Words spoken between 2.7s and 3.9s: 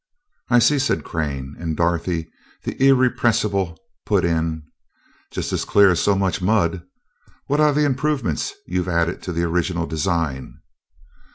irrepressible,